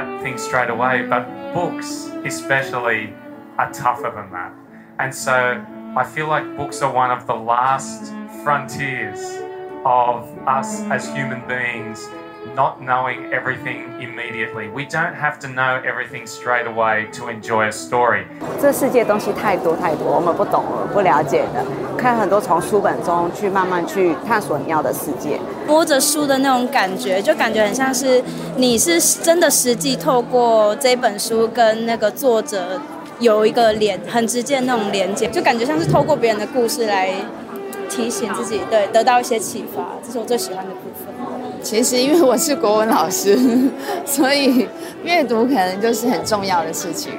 [0.00, 3.12] Out things straight away, but books, especially,
[3.58, 4.52] are tougher than that.
[4.98, 5.64] And so
[5.96, 9.20] I feel like books are one of the last frontiers
[9.84, 12.08] of us as human beings
[12.54, 14.68] not knowing everything immediately.
[14.68, 18.24] We don't have to know everything straight away to enjoy a story.
[18.60, 21.64] 这世界东西太多太多，我们不懂了、不了解的，
[21.96, 25.38] 看很多从书本中去慢慢去探索你要的世界。
[25.66, 28.22] 摸着书的那种感觉，就感觉很像是
[28.56, 32.80] 你是真的实际透过这本书跟那个作者
[33.20, 37.10] 有一个连很直接的那种连接，就感觉像是透过别人的故事来
[37.88, 39.82] 提醒自己，对，得到一些启发。
[40.04, 41.14] 这是我最喜欢的部分。
[41.62, 43.38] 其实因为我是国文老师，
[44.06, 44.66] 所以
[45.04, 47.12] 阅读可能就是很重要的事情。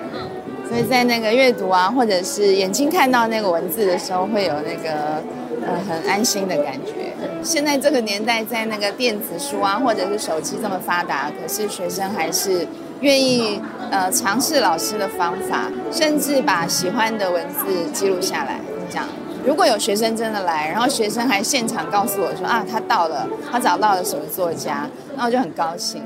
[0.67, 5.21] 所以在那个阅读啊，或者是眼睛看到那个文字的时候，会有那个
[5.65, 7.11] 呃很安心的感觉。
[7.43, 12.65] 现在这个年代，在那个电子书啊，或者是手机这么发达，可是学生还是
[13.01, 19.05] 愿意呃尝试老师的方法，甚至把喜欢的文字记录下来，这样。
[19.45, 26.01] 如果有学生真的来，然后学生还现场告诉我说啊，他到了，他找到了什么作家，那我就很高兴。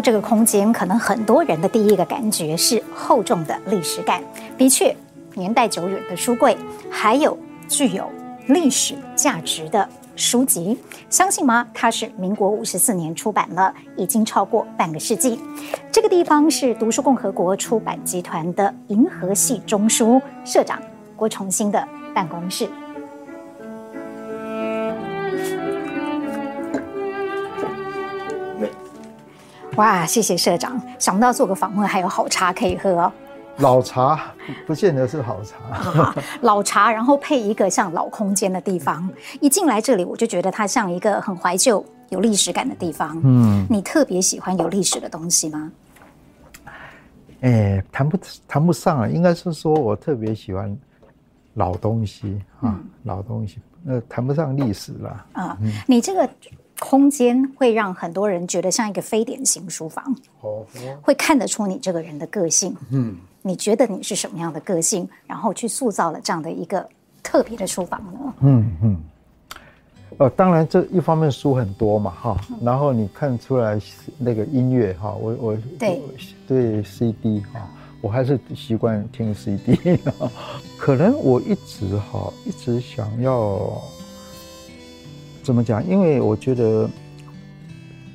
[0.00, 4.22] 这个空间，可能很多人的第一个感觉是厚重的历史感。
[4.56, 4.94] 的确，
[5.34, 6.56] 年代久远的书柜，
[6.90, 7.36] 还有
[7.68, 8.08] 具有
[8.48, 10.78] 历史价值的书籍，
[11.08, 11.66] 相信吗？
[11.72, 15.38] 它是民国五十四年出版了，已经超过半个世纪。
[15.92, 20.80] 这个地方是读书共和国出版集团的银河系中书社长
[21.16, 22.68] 郭重兴的办公室。
[29.78, 30.80] 哇，谢谢社长！
[30.98, 33.12] 想不到做个访问还有好茶可以喝哦。
[33.58, 34.20] 老茶
[34.66, 35.72] 不见得是好茶。
[35.72, 39.08] 好，老茶，然后配一个像老空间的地方，
[39.40, 43.20] 一进来这里我就觉得它像一个很怀旧、有历史感的地方。
[43.22, 45.70] 嗯，你特别喜欢有历史的东西吗？
[47.42, 48.18] 哎，谈不
[48.48, 50.76] 谈不上啊，应该是说我特别喜欢
[51.54, 55.24] 老东西啊，嗯、老东西，呃，谈不上历史了。
[55.34, 56.28] 啊，嗯、你这个。
[56.80, 60.64] 空间会让很多人觉得像一个非典型书房，哦，
[61.02, 62.76] 会看得出你这个人的个性。
[62.90, 66.88] 嗯，你觉得你是什么样的个性，然后去塑造了这样的一个
[67.22, 68.34] 特别的书房呢？
[68.40, 68.96] 嗯嗯，
[70.18, 73.80] 呃，当然这一方面书很多嘛，哈，然后你看出来
[74.16, 76.00] 那个音乐哈，我我对
[76.46, 77.68] 对 CD 哈，
[78.00, 79.98] 我还是习惯听 CD，
[80.78, 83.82] 可能我一直哈一直想要。
[85.48, 85.82] 怎么讲？
[85.88, 86.86] 因为我觉得，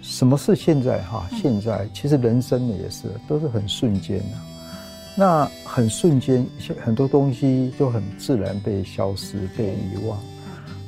[0.03, 1.27] 什么是现在哈？
[1.41, 4.37] 现在其实人生也是都是很瞬间的，
[5.17, 6.45] 那很瞬间，
[6.79, 10.15] 很多东西就很自然被消失、被遗忘。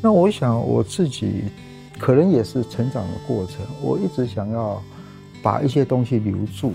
[0.04, 1.46] 那我想我自己
[1.98, 4.80] 可能也是成长的过程，我一直想要
[5.42, 6.72] 把一些东西留住。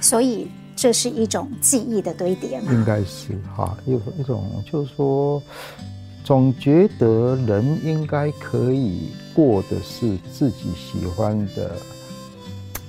[0.00, 2.72] 所以这是一种记忆的堆叠吗？
[2.72, 5.40] 应该是哈，一一种就是说。
[6.28, 11.74] 总觉得人应该可以过的是自己喜欢的，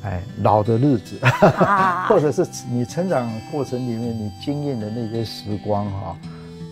[0.04, 6.18] 哎，老的日子，啊、 或者是你成长过程里面你经验的那些时光哈，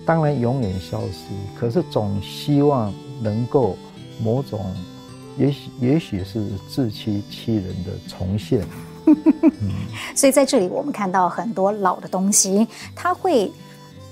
[0.05, 3.77] 当然永远消失，可是总希望能够
[4.21, 4.59] 某种，
[5.37, 8.61] 也许也许是自欺欺人的重现。
[9.07, 9.71] 嗯、
[10.13, 13.49] 所以在这里我们看到很多老的东西，它会。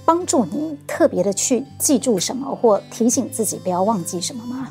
[0.05, 4.69] 帮助你特别的去记住什么，或提醒自己不要忘记什么吗？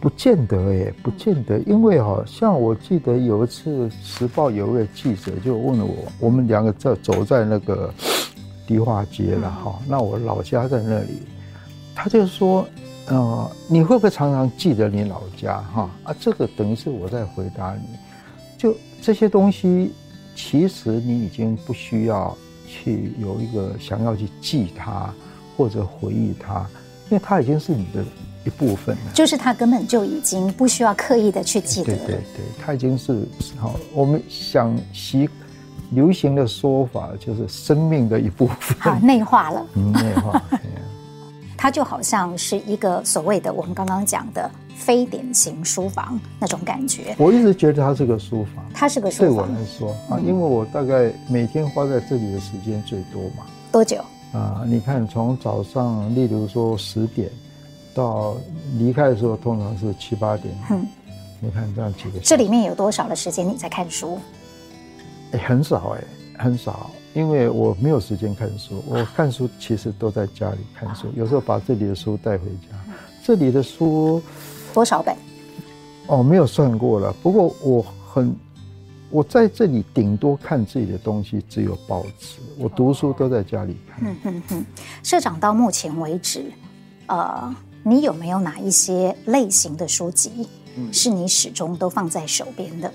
[0.00, 7.92] 不见得诶，不见得，因为好像我记得有一次《时报》有一位记者就问了我，我们两个在走在那个
[8.66, 11.22] 迪化街了哈，那我老家在那里，
[11.94, 12.64] 他就说，
[13.06, 15.90] 呃，你会不会常常记得你老家哈？
[16.04, 17.98] 啊，这个等于是我在回答你，
[18.56, 19.92] 就这些东西，
[20.34, 22.36] 其实你已经不需要。
[22.68, 25.12] 去有一个想要去记它
[25.56, 26.66] 或者回忆它，
[27.10, 28.04] 因为它已经是你的
[28.44, 29.12] 一部分了。
[29.14, 31.96] 就是它根本就已经不需要刻意的去记得。
[31.96, 33.26] 对对对，它已经是
[33.58, 33.74] 好。
[33.94, 35.28] 我们想习
[35.90, 39.66] 流行的说法就是生命的一部分，啊，内化了。
[39.74, 40.42] 嗯，内化。
[41.56, 47.14] 它 就好像是一个所谓的我们刚刚讲的非典型书房那种感觉。
[47.18, 49.28] 我一直觉得它是个书房，它是个书房。
[49.28, 53.44] 对我来说啊，因为我大概每天花在这里的时间最多嘛。
[53.72, 54.02] 多久？
[54.32, 57.28] 啊，你看从早上，例如说十点，
[57.92, 58.36] 到
[58.78, 60.54] 离开的时候，通常是七八点。
[60.70, 60.86] 嗯，
[61.40, 62.18] 你看这样几个。
[62.22, 64.18] 这里面有多少的时间你在看书？
[65.32, 66.04] 哎，很少哎，
[66.44, 66.90] 很少。
[67.14, 72.76] 因为我没有时间看书，我看书其实都在家里看书，有时候把这里的书带回家。
[73.24, 74.22] 这里的书
[74.72, 75.16] 多少本？
[76.06, 77.12] 哦，没有算过了。
[77.22, 78.34] 不过我很，
[79.10, 84.08] 我在这里顶多看自己的东西只有报纸，我读书都在家里看。
[84.08, 84.66] 嗯嗯嗯。
[85.02, 86.50] 社长到目前为止，
[87.06, 90.48] 呃，你有没有哪一些类型的书籍
[90.92, 92.92] 是你始终都放在手边的？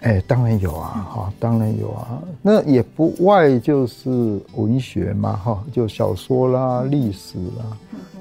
[0.00, 2.22] 哎，当然有啊，哈，当然有啊。
[2.42, 7.76] 那也不外就是文学嘛，哈，就小说啦、历史啦、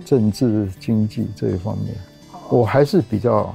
[0.06, 1.94] 政治、经济这一方面，
[2.57, 3.53] 我还是比较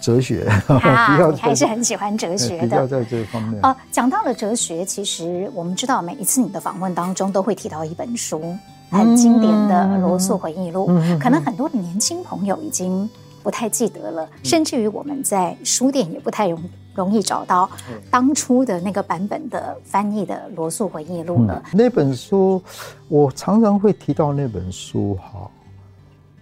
[0.00, 2.62] 哲学，啊、 比较还是很喜欢哲学的。
[2.62, 3.58] 比较在这方面。
[3.62, 8.54] 哦，讲到了哲学，其实我们知道，每一次你的访问当中都会提到一本书，
[8.90, 13.08] 很经典的《罗素回忆录》，嗯，可能很多的年轻朋友已经
[13.42, 16.60] 不太记得了，甚至于我们在书店也不太容。
[16.94, 17.70] 容易找到
[18.10, 21.62] 当初的那个版本的翻译的《罗素回忆录》了。
[21.72, 22.60] 那本书，
[23.06, 25.14] 我常常会提到那本书。
[25.14, 25.48] 哈，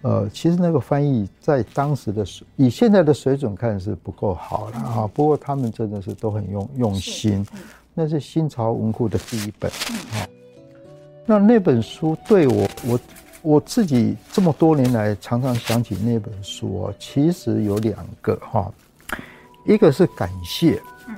[0.07, 5.07] 呃，其实那个翻译在当时的水，以现在的水准看是不够好了哈。
[5.13, 7.45] 不过他们真的是都很用用心。
[7.93, 9.69] 那是新潮文库的第一本。
[11.25, 12.99] 那那本书对我，我
[13.41, 18.71] 我自己这么多年来常常想起那本书，其实有两个哈。
[19.65, 21.15] 一个是感谢，嗯，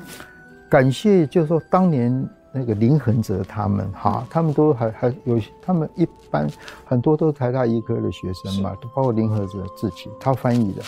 [0.68, 6.50] 感谢就是说当年那个林恒哲他们哈，他们都还还有，他们一般
[6.86, 10.82] 很多都是台大医科的学生嘛，都包括林恒哲自己，他翻译的，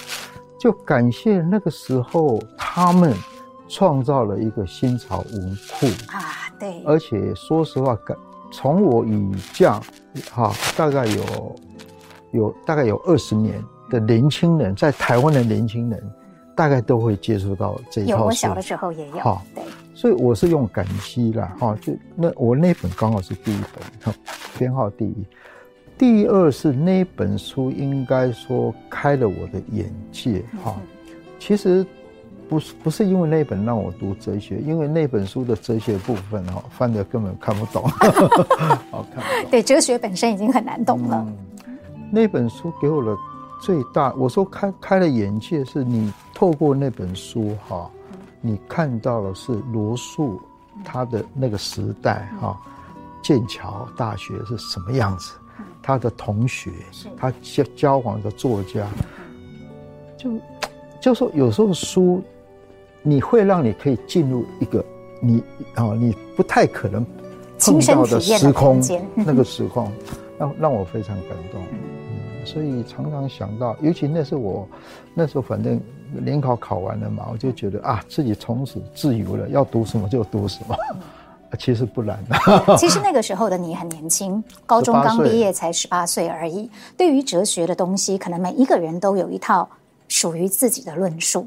[0.59, 3.13] 就感谢那个时候他们
[3.67, 5.85] 创造了一个新潮文库。
[6.11, 8.17] 啊，对，而且说实话，感
[8.51, 9.81] 从我以降
[10.31, 11.55] 哈，大概有
[12.31, 16.13] 有大概有二十年的年轻人，在台湾的年轻人。
[16.55, 18.19] 大概都会接触到这一套书。
[18.19, 19.17] 有，我小的时候也有。
[19.17, 19.63] 哈，对。
[19.93, 23.61] 所以我是用感激啦，哈，就那我那本刚好是第一
[24.03, 24.13] 本，
[24.57, 25.25] 编号第一。
[25.97, 30.75] 第二是那本书应该说开了我的眼界，哈。
[31.37, 31.85] 其实
[32.49, 37.83] 不是不是因为那本让我读哲学，因为那本书的哲学部分哈翻的根本看不懂，
[38.89, 39.51] 好看不懂。
[39.51, 41.23] 对，哲学本身已经很难懂了。
[41.27, 41.77] 嗯，
[42.11, 43.15] 那本书给我的
[43.61, 47.87] 最大，我说开开了眼界，是你透过那本书哈，
[48.41, 50.41] 你看到的是罗素
[50.83, 52.59] 他的那个时代哈，
[53.21, 55.33] 剑桥大学是什么样子，
[55.83, 56.71] 他的同学，
[57.15, 58.87] 他交交往的作家，
[60.17, 60.31] 就
[60.99, 62.19] 就说有时候书，
[63.03, 64.83] 你会让你可以进入一个
[65.21, 65.41] 你
[65.75, 67.05] 啊你不太可能
[67.59, 68.81] 碰到的时空，
[69.13, 69.91] 那个时空
[70.39, 71.61] 让让我非常感动。
[72.45, 74.67] 所以常常想到，尤其那是我
[75.13, 75.79] 那时候，反正
[76.21, 80.75] 联考考完了嘛，我就觉得啊，自己从此自由了，要读什么就读什么。
[81.59, 82.75] 其实不然的。
[82.77, 86.69] 其实那个时候的你很年轻，高中刚毕业才十八岁而已。
[86.95, 89.67] 对于哲学的东西，可能每一个人都有一套
[90.07, 91.45] 属于自己的论述。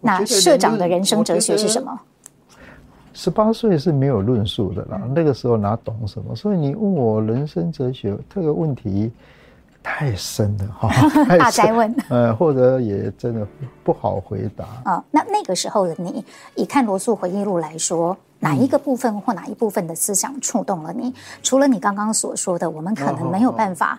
[0.00, 2.00] 那社长的人生哲学是什么？
[3.12, 6.34] 十八岁是没有论述的啦，那个时候哪懂什么？
[6.34, 9.12] 所以你问我人生哲学这个问题。
[9.86, 10.88] 太深了哈，
[11.38, 13.46] 大哉问， 呃，或者也真的
[13.84, 15.04] 不好回答啊、哦。
[15.10, 16.24] 那那个时候的你，
[16.54, 21.10] 以看罗素回忆录来说，哪一个部分或哪一部分的思想触动了你？
[21.10, 23.98] 嗯、除了你刚刚所说的，我们可能没有办法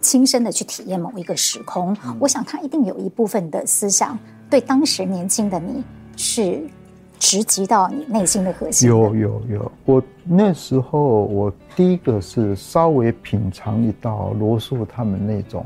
[0.00, 5.84] 亲身的去体验某一个时空，我想他一定有一部分的思想，对当时年轻的你
[6.16, 6.66] 是。
[7.18, 8.96] 直击到你内心的核心的。
[8.96, 15.64] 有有有，我那时候我第一个是稍微品尝一道罗素他们那种，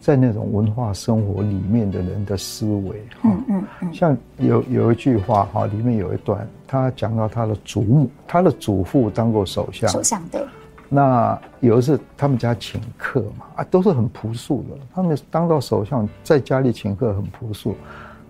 [0.00, 3.30] 在那种文化生活里面的人的思维哈。
[3.30, 3.94] 嗯嗯嗯。
[3.94, 9.88] 像有有一句话哈，里面有一段，他讲到他的祖母，他的祖父当过首相。
[9.90, 10.40] 首相对。
[10.88, 14.76] 那有一次他们家请客嘛，啊，都是很朴素的。
[14.94, 17.74] 他们当到首相，在家里请客很朴素。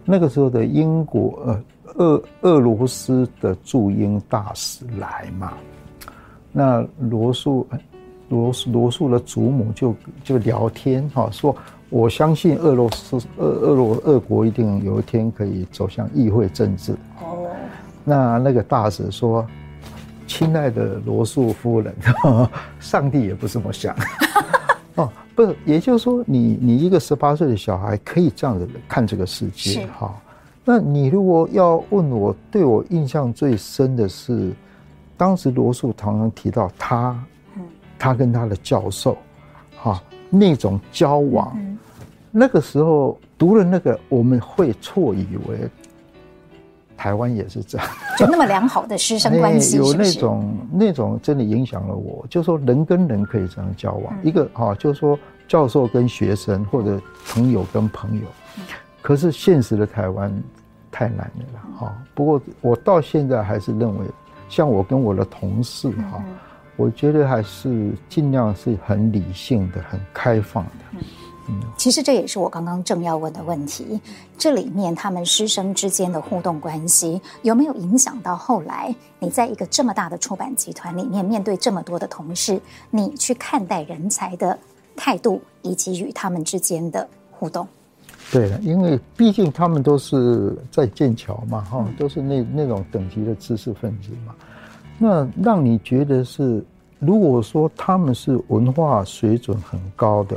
[0.04, 1.62] 那个时候的英国呃。
[1.98, 5.54] 俄俄罗斯的驻英大使来嘛，
[6.52, 7.66] 那罗素，
[8.28, 11.54] 罗罗素的祖母就就聊天哈，说
[11.88, 16.92] 我相信俄罗斯俄俄罗俄国一定有一天可以走向议会政治。
[17.20, 17.48] 哦，
[18.04, 19.46] 那那个大使说，
[20.26, 21.94] 亲爱的罗素夫人，
[22.80, 23.94] 上帝也不这么想。
[24.96, 30.14] 哦，不是，也就是说你，你你一个十八岁的小孩可以这样子看这个世界哈。
[30.66, 34.52] 那你如果要问我，对我印象最深的是。
[35.18, 37.18] 当时罗素常常提到他，
[37.98, 39.16] 他跟他的教授，
[39.74, 41.56] 哈，那种交往，
[42.30, 45.70] 那个时候读了那个，我们会错以为
[46.98, 52.22] 台湾也是这样，就那么良好的师生关系， 有那种那种真的影响了我。
[52.28, 55.18] 就是说人跟人可以这样交往，一个哈，就是说
[55.48, 58.26] 教授跟学生或者朋友跟朋友，
[59.06, 60.32] 可是现实的台湾
[60.90, 61.96] 太难了哈。
[62.12, 64.04] 不过我到现在还是认为。
[64.48, 66.22] 像我跟我的同事哈，
[66.76, 71.00] 我觉得还是尽量是很理性的、很开放的。
[71.48, 74.00] 嗯，其实这也是我刚刚正要问的问题。
[74.38, 82.60] 这里面他们师生之间的互动关系有没有影响到后来你在一个这么大的出版集团里面，面对这么多的同事，
[82.92, 84.56] 你去看待人才的
[84.94, 87.66] 态度以及与他们之间的互动？
[88.32, 94.34] 对了，因为毕竟他们都是在剑桥嘛，哈，都是那那种等级的知识分子嘛。
[94.98, 96.64] 那让你觉得是，
[96.98, 100.36] 如果说他们是文化水准很高的，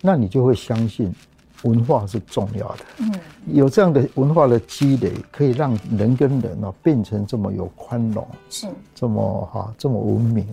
[0.00, 1.14] 那你就会相信
[1.62, 2.78] 文化是重要的。
[2.98, 3.12] 嗯，
[3.46, 10.44] 有这样的文化的积累，可以让人跟人呢变成这么有宽容，是这么哈这么文明，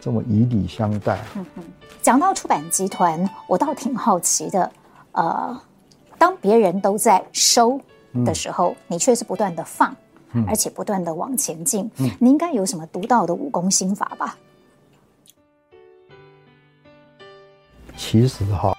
[0.00, 1.20] 这么以礼相待。
[1.36, 1.62] 嗯嗯。
[2.00, 4.72] 讲到出版集团，我倒挺好奇的，
[5.12, 5.60] 呃。
[6.22, 7.80] 当别人都在收
[8.24, 9.92] 的时候，嗯、你却是不断的放，
[10.34, 11.90] 嗯、而且不断的往前进。
[11.96, 14.38] 嗯、你应该有什么独到的武功心法吧？
[17.96, 18.72] 其实哈，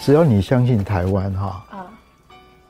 [0.00, 1.86] 只要你相信台湾哈，啊，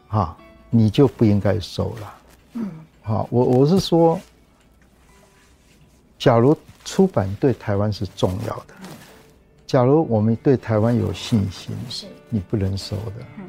[0.06, 0.36] 哈，
[0.68, 2.14] 你就不应该收了。
[2.52, 4.20] 嗯，好，我我是说，
[6.18, 8.88] 假如出版对台湾是重要的，嗯、
[9.66, 13.12] 假如我们对台湾有信心，是你不能收的。
[13.38, 13.48] 嗯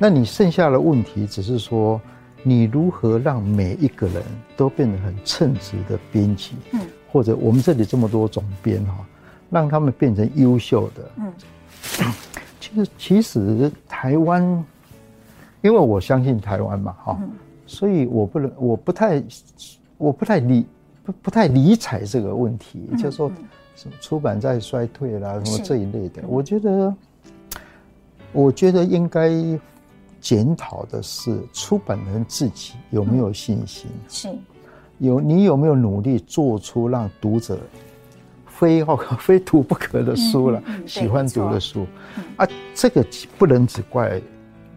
[0.00, 2.00] 那你剩下的问题只是说，
[2.44, 4.22] 你如何让每一个人
[4.56, 9.04] 都变得很称职的编辑，嗯，或者我们这里这么多总编哈，
[9.50, 11.32] 让他们变成优秀的，嗯，
[12.60, 14.40] 其实其实台湾，
[15.62, 17.18] 因为我相信台湾嘛哈，
[17.66, 19.20] 所以我不能我不太
[19.96, 20.66] 我不太理
[21.02, 23.28] 不不太理睬这个问题，就是说
[23.74, 26.94] 什么出版在衰退啦什么这一类的，我觉得
[28.32, 29.58] 我觉得应该。
[30.28, 33.86] 检讨的是出版人自己有没有信心？
[34.10, 34.28] 是，
[34.98, 37.58] 有你有没有努力做出让读者
[38.46, 40.62] 非要 非读不可的书了？
[40.86, 41.86] 喜欢读的书
[42.36, 43.02] 啊，这个
[43.38, 44.20] 不能只怪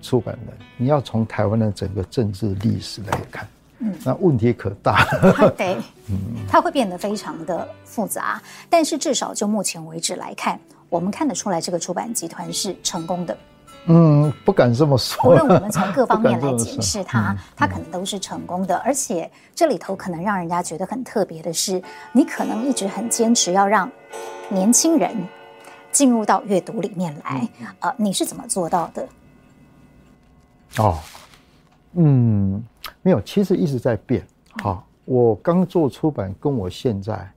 [0.01, 3.45] 出版人，你要从台湾的整个政治历史来看，
[3.79, 5.05] 嗯，那问题可大。
[5.57, 5.75] 对，
[6.09, 6.17] 嗯，
[6.47, 13.37] 它会变得非常的复杂，但是至少就目前为止来看，我们看得出来这个出版集团是成功的。
[13.87, 15.31] 嗯，不敢这么说。
[15.31, 18.77] 无论我们从各方面来解释它，它可能都是成功的。
[18.77, 21.81] 而且这里头可能让人家觉得很特别的是，
[22.13, 23.91] 你可能一直很坚持要让
[24.49, 25.11] 年轻人
[25.91, 27.49] 进入到阅读里面来。
[27.79, 29.07] 呃，你是怎么做到的？
[30.77, 30.99] 哦，
[31.93, 32.63] 嗯，
[33.01, 34.23] 没有，其实一直在变。
[34.61, 37.27] 好，我刚做出版，跟我现在，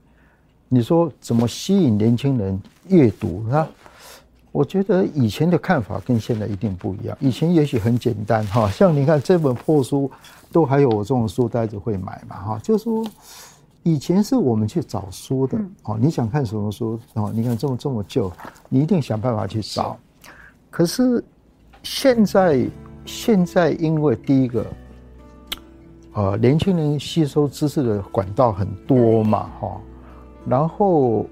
[0.69, 3.67] 你说怎么吸引年轻人阅读啊？
[4.55, 7.17] 我觉得以前的看法跟现在一定不一样。
[7.19, 10.09] 以前也许很简单哈， 像你看这本破书，
[10.49, 12.59] 都还有我这种书呆子会买嘛哈。
[12.63, 13.05] 就是说，
[13.83, 15.97] 以前是我们去找书的哦。
[15.99, 17.29] 你想看什么书哦？
[17.35, 18.31] 你看这么这么旧，
[18.69, 19.97] 你一定想办法去找。
[20.71, 21.21] 可是
[21.83, 22.65] 现在，
[23.05, 24.65] 现在因为第一个，
[26.13, 29.81] 呃，年轻人吸收知识的管道很多嘛哈。
[30.47, 31.25] 然后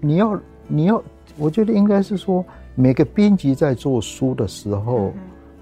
[0.00, 1.00] 你要你要。
[1.38, 5.12] 我觉得应该是说，每个编辑在做书的时候，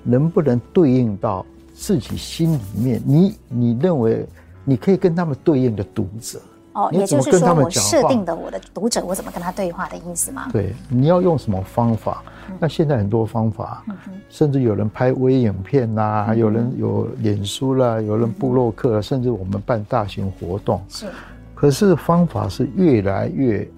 [0.02, 4.24] 能不能对应到自己心里面，你你认为
[4.64, 6.40] 你可以跟他们对应的读者？
[6.74, 10.48] 哦，也就是说，我设定的我的读者，我怎么跟他对话的意思吗？
[10.52, 12.22] 对，你要用什么方法？
[12.58, 13.84] 那现在很多方法，
[14.28, 20.80] 甚至有人拍微影片呐，有人有脸书啦，有人部落客，甚至我们办大型活动。
[20.88, 21.06] 是，
[21.54, 23.68] 可是方法是越来越，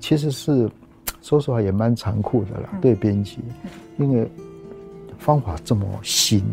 [0.00, 0.70] 其实是。
[1.24, 3.38] 说实话也蛮残酷的了，对编辑，
[3.96, 4.30] 因为
[5.18, 6.44] 方法这么新，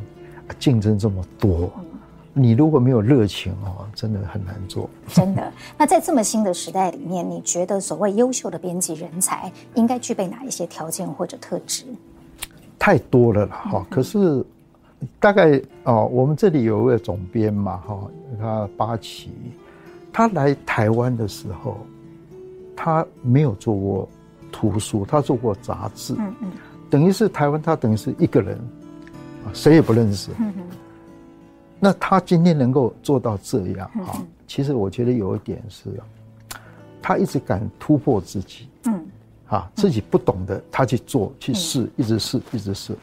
[0.57, 1.69] 竞争这么多，
[2.31, 4.89] 你如果没有热情哦，真的很难做。
[5.09, 5.51] 真的。
[5.77, 11.83] 那在这么新的时代里面，你觉得所谓优秀的编辑人才应该具备哪一些条件或者特质？
[12.79, 13.71] 太多了了哈。
[13.73, 14.41] 嗯、可是
[15.19, 17.99] 大概哦，我们这里有一位总编嘛哈，
[18.39, 19.31] 他八旗，
[20.13, 21.75] 他来台湾的时候，
[22.73, 24.07] 他没有做过
[24.51, 26.13] 图书，他做过杂志。
[26.17, 26.51] 嗯嗯。
[26.89, 28.57] 等于是台湾，他等于是一个人，
[29.45, 30.31] 啊，谁也不认识。
[30.39, 30.53] 嗯
[31.83, 35.89] 那他今天能够做到这样啊，其实我觉得有一点是，
[37.01, 39.03] 他一直敢突破自己，嗯，
[39.47, 42.95] 啊，自己不懂的他去做去试，一直试一直试，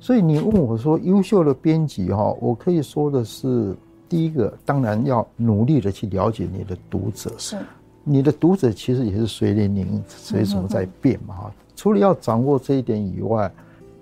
[0.00, 3.76] 所以你问我说优秀的编辑哈，我可以说的是，
[4.08, 7.58] 第一个当然要努力的去了解你的读者，是，
[8.04, 13.50] 你的读者其实也是随年龄随什么在变嘛哈，除了要掌握这一点以外，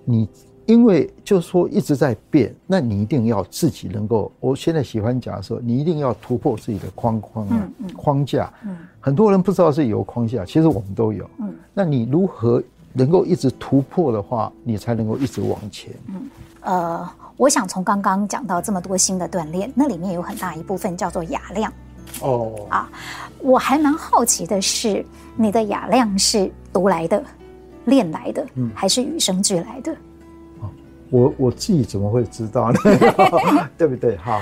[0.05, 0.29] 你。
[0.65, 4.31] 因为就是说一直在变，那你一定要自己能够。
[4.39, 7.49] 我现在喜欢讲说，你一定要突破自己的框框
[7.97, 8.51] 框架。
[8.65, 11.29] 嗯，很多人不知道是有框架，其实我们都有。
[11.41, 15.93] 嗯，那你如何能够一直突破的话，你才能够一直往前。
[16.07, 16.31] 嗯，
[16.61, 21.73] 呃，我想从刚刚讲到这么多新的锻炼，那里面有很大一部分叫做雅量。
[22.21, 22.89] 哦，啊，
[23.43, 25.05] 我还蛮好奇的是，
[25.37, 27.23] 你的雅量是读来的、
[27.85, 29.95] 练来的，还是与生俱来的？
[31.11, 32.79] 我我自己怎么会知道呢？
[33.77, 34.17] 对不对？
[34.17, 34.41] 哈，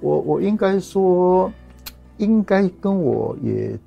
[0.00, 1.50] 我我应该说，
[2.18, 3.78] 应该跟我也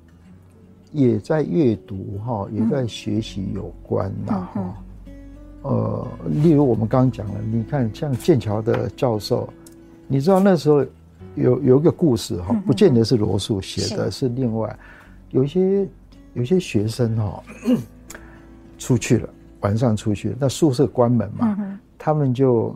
[0.92, 4.74] 也在阅读哈，也在学习有关呐哈。
[5.06, 5.16] 嗯、
[5.62, 9.48] 呃，例如我们刚刚讲了，你看像剑桥的教授，
[10.06, 10.84] 你知道那时候
[11.38, 14.78] 有有一个故事哈，不见得是罗素写的，是另外
[15.30, 15.86] 有一些
[16.34, 17.42] 有些学生哈
[18.78, 19.28] 出去了，
[19.60, 21.56] 晚上出去，那宿舍关门嘛。
[21.58, 22.74] 嗯他们就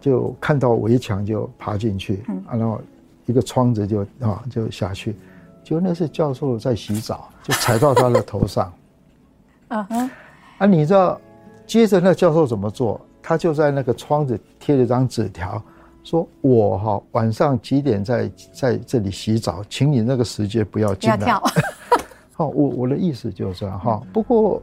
[0.00, 2.80] 就看到围墙就爬进去，嗯、然后
[3.24, 5.14] 一个窗子就啊就下去，
[5.62, 8.70] 就那是教授在洗澡，就踩到他的头上。
[9.68, 10.10] 啊哈，
[10.58, 11.20] 啊，你知道，
[11.68, 13.00] 接着那教授怎么做？
[13.22, 15.62] 他就在那个窗子贴了张纸条，
[16.06, 21.16] 说我哈晚上几点在在这里洗澡，请你那个时间不要进来。
[21.16, 21.42] 不要跳。
[22.32, 24.00] 好，我我的意思就是这样哈。
[24.12, 24.62] 不过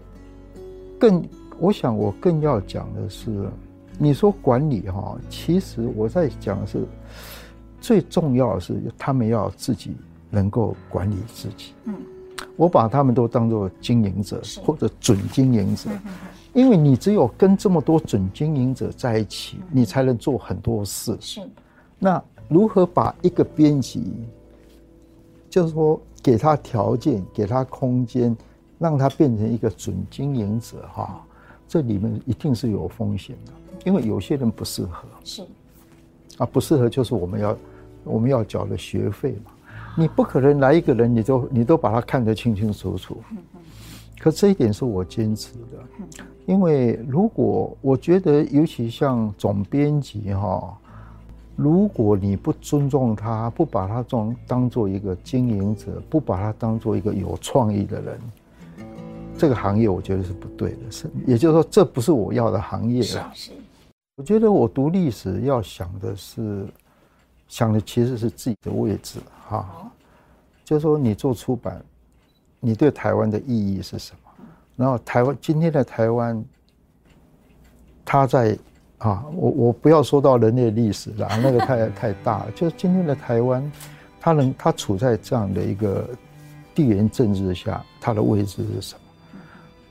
[0.99, 1.23] 更。
[1.59, 3.47] 我想，我更要讲的是，
[3.99, 6.83] 你说管理哈，其实我在讲的是
[7.79, 9.95] 最重要的是，他们要自己
[10.31, 11.73] 能够管理自己。
[11.85, 11.93] 嗯，
[12.57, 15.91] 我把他们都当做经营者或者准经营者，
[16.53, 21.17] 因为你只有跟这么多准经营者在一起，你才能做很多事。
[21.19, 21.41] 是，
[21.97, 24.13] 那如何把一个编辑，
[25.49, 28.35] 就是说给他条件，给他空间，
[28.77, 31.25] 让他变成一个准经营者哈？
[31.67, 33.51] 这里面一定是有风险的，
[33.83, 35.41] 因为有些人不适合，是，
[36.37, 37.57] 啊，不适合就是我们要
[38.03, 39.51] 我们要缴的学费嘛，
[39.97, 43.17] 你不可能来一个人，你都你都把他看得清清楚楚，
[44.23, 45.83] 可这一点是我坚持的，
[46.45, 50.77] 因为如果我觉得，尤其像总编辑哈，
[51.57, 58.17] 如果你不尊重他，不把他当当做一个经营者，不把他当做一个有创意的人。
[59.37, 63.29] 这个行业我觉得是不对的，是也就是说，这不是我要的行业了。
[63.33, 63.51] 是，
[64.15, 66.65] 我觉得我读历史要想的是，
[67.49, 69.91] 想的其实是自己的位置哈。
[70.63, 71.83] 就是说，你做出版，
[72.65, 74.31] 你对台湾的意义是什么？
[74.77, 76.41] 然后台湾今天的台湾，
[78.05, 78.57] 它在
[78.99, 82.51] 啊，我我不要说到人类历史了， 那个太太大了。
[82.55, 83.69] 就是今天的台湾，
[84.19, 86.07] 它能它处在这样的一个
[86.73, 89.01] 地缘政治下，它的位置是什么？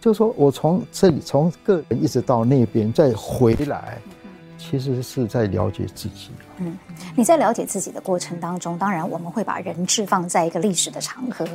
[0.01, 3.99] 就是说我从这里从个人一直到那边再回来，
[4.71, 6.31] 其实是在了解自己。
[6.59, 6.79] 嗯，
[7.17, 11.47] 你在了解自己的过程当中，当然我们会把人置放在一个历史的长河，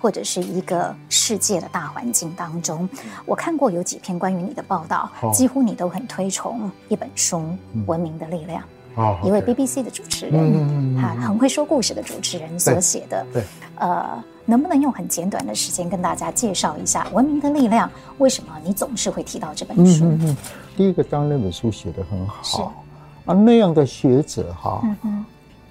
[0.00, 2.88] 或者是一个世界的大环境当中。
[3.24, 7.38] 我看过有几篇关于你的报道，几乎你都很推崇一本书
[7.86, 8.60] 《文明的力量》。
[9.00, 13.24] 哦，一位 BBC 的主持人，哈，很会说故事的主持人所写的。
[13.32, 13.44] 对，
[13.76, 14.22] 呃。
[14.48, 17.88] 能不能用很简短的时间跟大家介绍一下《文明的力量》？
[18.18, 20.04] 为什么你总是会提到这本书？
[20.04, 20.36] 嗯嗯，
[20.76, 22.84] 第一个，当然那本书写得很好，
[23.24, 24.82] 啊，那样的学者哈，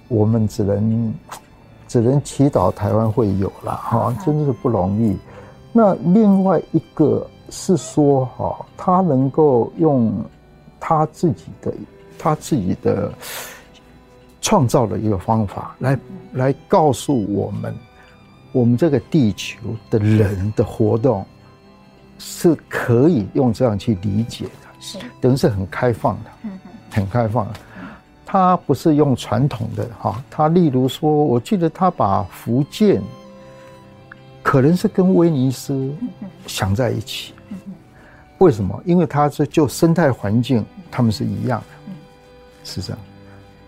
[0.08, 1.14] 我们只能
[1.86, 5.16] 只能祈祷台湾会有了哈，真的是不容易。
[5.72, 10.12] 那另外一个是说哈，他能够用
[10.80, 11.72] 他自己的
[12.18, 13.12] 他自己的
[14.40, 15.98] 创造的一个方法来
[16.32, 17.74] 来告诉我们。
[18.52, 19.58] 我们这个地球
[19.90, 21.22] 的人的活动
[22.18, 26.58] 是可以用这样去理解的，是等于是很开放的，嗯，
[26.92, 27.54] 很开放的。
[28.24, 33.02] 他不是用传统的哈，他例如说，我记得他把福建
[34.42, 35.92] 可能是跟威尼斯
[36.46, 37.34] 想在一起，
[38.38, 38.80] 为什么？
[38.84, 41.92] 因为他是就生态环境，他们是一样的，
[42.64, 42.98] 是这样。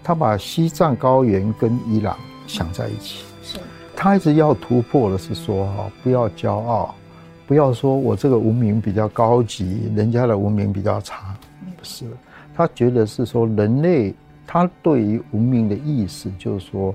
[0.04, 3.58] 他把西藏高原跟伊朗想在一起，是。
[3.96, 6.94] 他一直要突破的是说哈，不要骄傲，
[7.48, 11.34] 不要说我这个文明比较高级，人家的文明比较差，
[11.76, 12.04] 不是。
[12.54, 14.14] 他觉得是说人类。
[14.50, 16.94] 他对于文明的意思，就是说，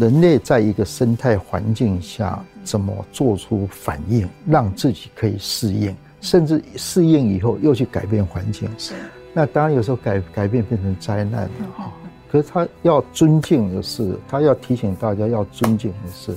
[0.00, 8.66] 人类在一个生态环境下怎么做出反应，让自己可以适应，甚至适应以后又去改变环境。
[8.78, 8.94] 是。
[9.34, 11.92] 那当然有时候改改变变成灾难了哈。
[12.32, 16.34] 可是他要尊敬的是，他要提醒大家要尊敬的是，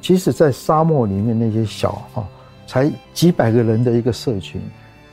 [0.00, 2.26] 即使在沙漠里面那些小哈，
[2.68, 4.60] 才几百个人的一个社群，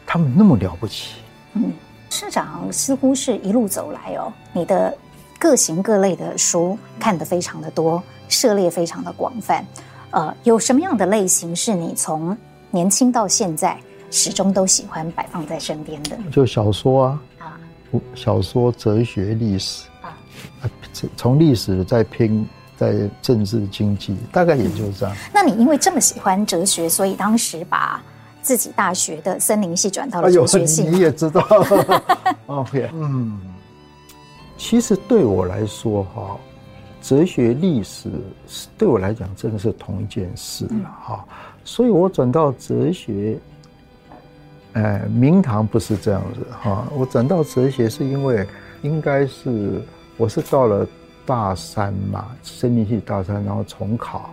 [0.06, 1.16] 他们那么了不起。
[1.54, 1.74] 嗯。
[2.08, 4.96] 社长似乎是一路走来哦，你的
[5.38, 9.66] 各型各类的书看得非常的多，涉猎非常的广泛。
[10.12, 12.38] 呃，有什么样的类型是你从
[12.72, 13.78] 年轻到现在
[14.12, 16.18] 始终都喜欢摆放在身边的？
[16.32, 17.60] 就小说啊，啊，
[18.14, 20.16] 小说、哲学、历史啊，
[21.18, 25.16] 从历史再拼在政治经济，大概也就是这样。
[25.34, 28.02] 那你因为这么喜欢哲学，所以当时把。
[28.46, 31.42] 自己大学的森林系转到了哲学系，你也知道。
[32.46, 33.42] OK，嗯，
[34.56, 36.38] 其实对我来说哈，
[37.02, 38.08] 哲学历史
[38.78, 40.68] 对我来讲真的是同一件事
[41.04, 41.26] 哈，
[41.64, 43.40] 所以我转到哲学，
[44.74, 48.48] 哎，明堂不是这样子哈，我转到哲学是因为
[48.84, 49.82] 应该是
[50.18, 50.88] 我是到了
[51.26, 54.30] 大三嘛，森林系大三，然后重考，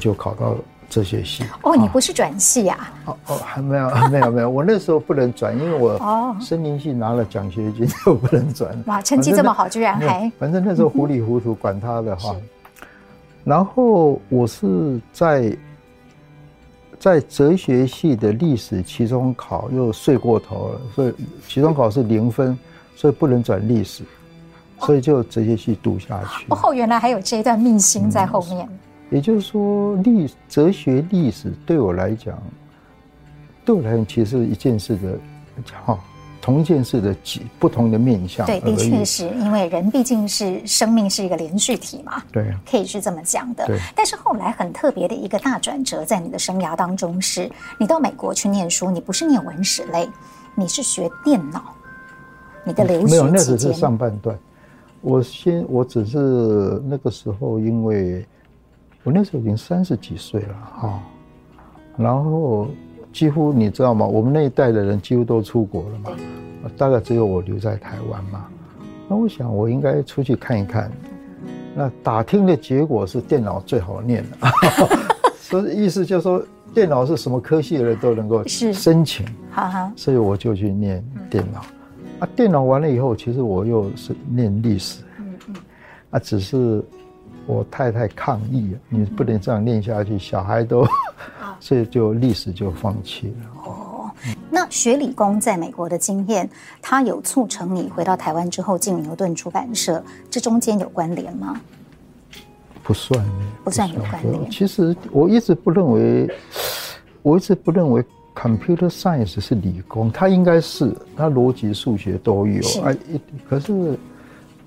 [0.00, 0.56] 就考到。
[0.88, 2.92] 哲学系哦，你不是转系啊？
[3.06, 4.48] 哦哦，还没有， 没有，没有。
[4.48, 8.80] 我那时候不能转，因为我哦，森林系拿了奖学金，我不能转。
[8.86, 10.30] 哇，成绩这么好，居然还……
[10.38, 12.36] 反正那时候糊里糊涂，管他的哈。
[13.42, 15.58] 然后我是在
[17.00, 21.14] 在哲学系的历史期中考又睡过头了，所以
[21.48, 22.56] 期中考是零分，
[22.94, 24.04] 所以不能转历史，
[24.80, 26.46] 所以就直接去读下去。
[26.50, 28.68] 哦，原来还有这一段秘辛在后面。
[29.10, 32.36] 也就是说，历哲学历史对我来讲，
[33.64, 35.18] 对我来讲其实是一件事的，
[35.84, 35.98] 哈，
[36.40, 38.44] 同一件事的几不同的面向。
[38.44, 42.20] 对，的确是因为人毕竟是生命是一个连续体嘛。
[42.32, 43.64] 对，可以是这么讲的。
[43.94, 50.08] 但是后来很特别的一个大转折，在你的生涯当中是，你到美国去念书，你不是念文史类，
[50.56, 51.62] 你是学电脑。
[52.64, 54.36] 你的留学、嗯、没有，那只是上半段。
[55.06, 56.18] 我先，我只是
[56.84, 58.26] 那个时候因为。
[59.04, 61.00] 我那时候已经三十几岁了哈，
[61.96, 62.66] 然后
[63.12, 64.04] 几乎你知道吗？
[64.04, 66.10] 我们那一代的人几乎都出国了嘛，
[66.76, 68.48] 大概只有我留在台湾嘛。
[69.06, 70.90] 那我想我应该出去看一看。
[71.72, 74.48] 那打听的结果是电脑最好念的，
[75.38, 81.64] 所以意思就是说电脑是什么科系的人都能够申请，好好，所以我就去念电脑。
[82.18, 85.54] 啊，电脑完了以后，其实我又是念历史，嗯嗯
[86.10, 86.84] 啊，只是。
[87.48, 90.84] 我太太抗议了，你不能这样念下去，小孩都，
[91.60, 93.34] 所以就历史就放弃了。
[93.64, 94.10] 哦，
[94.50, 96.50] 那学理工在美国的经验，
[96.82, 101.60] 它有促成你回到台湾之后进牛顿出版社，这中间有关联吗？
[102.82, 103.24] 不算，
[103.62, 104.50] 不算有关联。
[104.50, 106.28] 其实我一直不认为，
[107.22, 108.04] 我一直不认为
[108.36, 112.62] computer science 是理工，它应该是，它逻辑数学都有。
[112.84, 112.96] 哎，
[113.48, 113.98] 可是。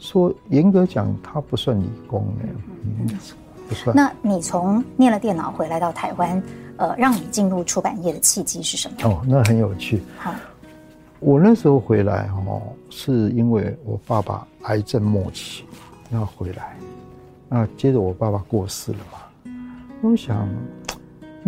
[0.02, 2.46] 说严格讲，它不算理工的，
[2.86, 3.06] 嗯，
[3.68, 3.94] 不算。
[3.94, 6.42] 那你从念了电脑回来到台湾，
[6.78, 8.96] 呃，让你进入出版业的契机是什么？
[9.04, 10.02] 哦，那很有趣。
[10.18, 10.34] 好，
[11.20, 15.66] 我那时候回来哦，是因为我爸爸癌症末期，
[16.14, 16.78] 要回来，
[17.50, 19.52] 那接着我爸爸过世了嘛。
[20.02, 20.48] 我想，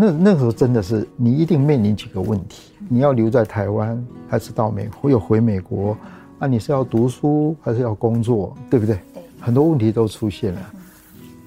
[0.02, 5.96] 那那时候真的是你一定面临几个问题：你要留在台湾，还是到美国，又回美国？
[6.40, 8.96] 那、啊、你是要读书还是要工作，对不对？
[9.14, 10.62] 对，很多问题都出现了。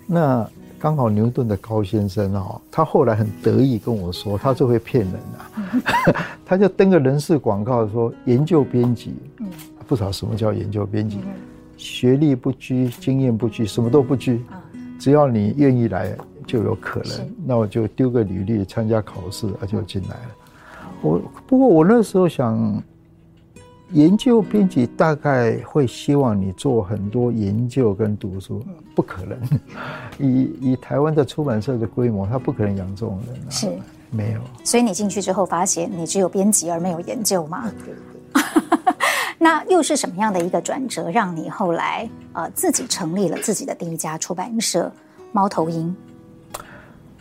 [0.06, 6.14] 那刚好牛顿的高先生哦，他后来很得意跟我说，他就会骗人啊，
[6.46, 9.16] 他就登个人事广告说研究编辑，
[9.88, 11.18] 不知道什么叫研究编辑，
[11.76, 14.44] 学历不拘，经验不拘，什么都不拘，
[14.96, 17.34] 只要你愿意来就有可能。
[17.44, 20.30] 那我就丢个履历参加考试，啊就进来了。
[21.02, 22.82] 我不过我那时候想。
[23.92, 28.60] 研究编辑大概会希望你做很多研究跟读书，
[28.92, 29.38] 不可能。
[30.18, 33.50] 以以台湾的出版社的规模，他不可能养这种人啊。
[33.50, 33.70] 是，
[34.10, 34.40] 没有。
[34.64, 37.70] 所以你进去之后发现，你只有编辑而没有研究吗？
[37.84, 37.94] 对对
[38.74, 38.94] 对。
[39.38, 44.90] 那又是什么样的一个转折，让你后来呃自己成立了自己的第一家出版社
[45.30, 45.94] 猫头鹰？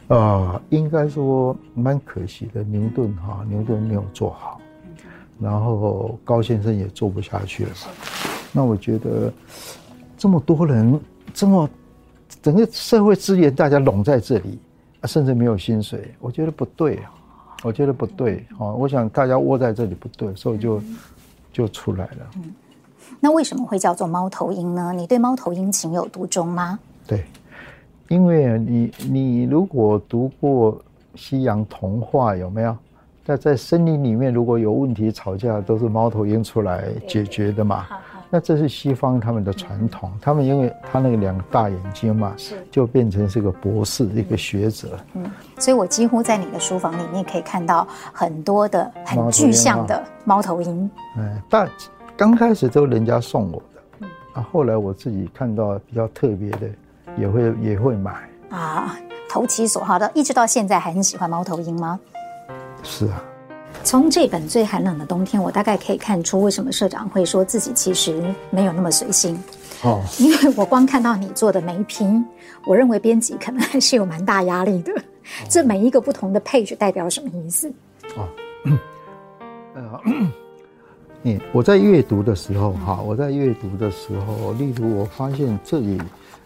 [0.10, 4.60] 啊、呃，应该说蛮可惜的，牛顿哈，牛顿没有做好，
[5.39, 7.88] 然后高先生也做不下去了嘛。
[8.52, 9.32] 那我觉得
[10.18, 11.00] 这么多人，
[11.34, 11.70] 这么
[12.42, 14.60] 整个社会资源大家拢在这里，
[15.06, 17.12] 甚至没有薪水，我觉得不对啊，
[17.63, 18.68] 我觉得不对啊。
[18.74, 20.82] 我想大家窝在这里不对，所以就
[21.52, 22.30] 就出来了。
[22.36, 22.54] 嗯，
[23.20, 24.92] 那为什么会叫做猫头鹰呢？
[24.94, 26.78] 你对猫头鹰情有独钟吗？
[27.08, 27.24] 对。
[28.13, 30.80] 因为你你如果读过
[31.15, 32.78] 西洋童话有没有？
[33.26, 37.88] 那在森林里面如果有问题吵架，都是猫头鹰出来解决的嘛。
[38.30, 42.36] 那这是西方他们的传统，他们因为他那个两个大眼睛嘛，
[42.69, 44.89] 就变成是个博士一个学者。
[45.13, 45.26] 嗯，
[45.58, 50.88] 所以我几乎在你的书房里面可以看到很多的很具象的猫头鹰。
[51.17, 51.67] 嗯，但
[52.15, 56.69] 刚开始都人家送我的，啊，后来我自己看到比较特别的。
[57.17, 58.12] 也会也会买
[58.49, 58.97] 啊，
[59.30, 61.99] 投其所好的，一直到现在还很喜欢猫头鹰吗？
[62.84, 63.23] 是啊，
[63.84, 69.41] 从这本最寒冷的冬天，我大概可以看出为什么社长会说自己其实没有那么随心
[69.84, 72.23] 哦，因为我光看到你做的每一篇，
[72.65, 74.91] 我认为编辑可能还是有蛮大压力的。
[74.93, 75.02] 哦、
[75.49, 77.71] 这每一个不同的 page 代表什么意思？
[78.17, 78.28] 哦，
[79.76, 80.02] 呃，
[81.23, 86.02] 嗯，我在阅读的时候哈，我在阅读的时候，例如我发现这里。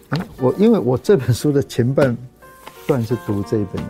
[0.10, 2.16] 嗯，我因为我这本书的前半
[2.88, 3.84] 段是读这一本，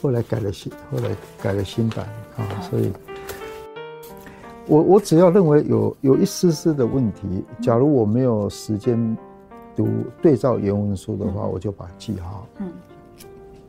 [0.00, 2.92] 后来改了新，后来改了新版啊，所以，
[4.66, 9.16] 我我只要认为有有一丝丝的问题，假如我没有时间
[9.74, 9.88] 读
[10.20, 12.70] 对照原文书的话，我就把记号嗯。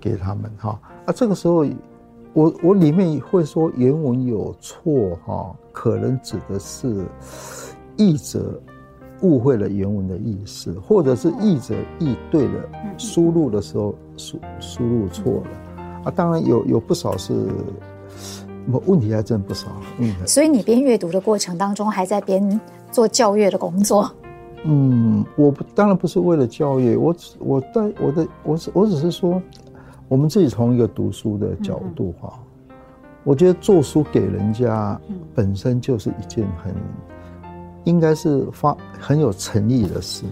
[0.01, 0.77] 给他们哈。
[1.05, 1.65] 啊，这个时候
[2.33, 7.05] 我我里面会说原文有错哈，可能指的是
[7.95, 8.61] 译者。
[9.23, 16.11] 误会了原文的意思，或者是译者译对了，输入的时候输输入错了啊！
[16.13, 17.33] 当然有有不少是，
[18.85, 19.67] 问题还真不少。
[19.99, 22.59] 嗯，所以你边阅读的过程当中，还在边
[22.91, 24.11] 做教育的工作。
[24.65, 29.41] 嗯，我不当然不是为了教育，我只我在我的我只我只是说，
[30.07, 32.33] 我们自己从一个读书的角度哈，
[33.23, 34.99] 我觉得做书给人家
[35.33, 36.75] 本身就是一件很。
[37.85, 40.23] 应该是发很有诚意的事，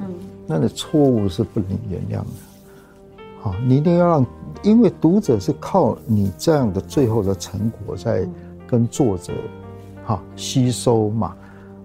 [0.48, 2.32] 那你错误是不能原谅的。
[3.42, 4.26] 好，你一定要让，
[4.64, 8.28] 因为读者是靠你这样的最后的成果在
[8.68, 9.34] 跟作者，
[10.06, 11.36] 哈吸收嘛。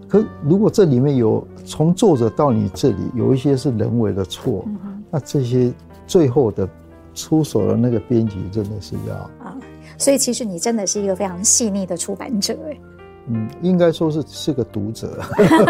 [0.08, 4.64] 可如果这里面有从作者到你这里有一些是人为的错，
[5.10, 5.72] 那这些
[6.06, 6.68] 最后的
[7.14, 9.56] 出手的那个编辑真的是要啊。
[9.98, 12.78] 所以其实你真的是一个非常细腻的出版者哎。
[13.28, 15.20] 嗯，应该说是是个读者，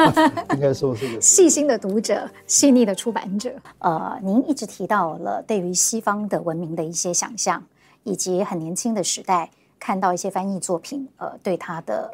[0.55, 3.51] 应该说是个细心的读者，细腻的出版者。
[3.79, 7.63] 呃，您一直提到了对于西方的文明的一些想象，
[8.05, 12.11] 以及很年轻的时代看到一些翻译作品，呃，对他的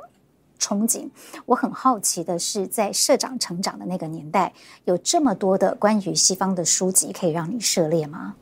[0.61, 1.09] 憧憬。
[1.45, 4.53] 我很好奇的是，在社长成长的那个年代，
[4.85, 8.35] 有这么多的关于西方的书籍可以让你涉猎吗？